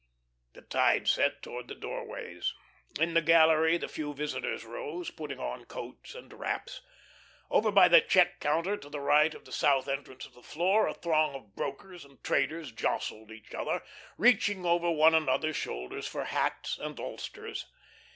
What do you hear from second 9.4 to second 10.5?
the south entrance to the